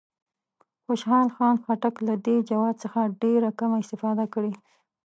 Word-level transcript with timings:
خوشحال 0.85 1.27
خان 1.35 1.55
خټک 1.63 1.95
له 2.07 2.15
دې 2.25 2.35
جواز 2.49 2.75
څخه 2.83 2.99
ډېره 3.21 3.49
کمه 3.59 3.77
استفاده 3.83 4.25
کړې. 4.33 4.53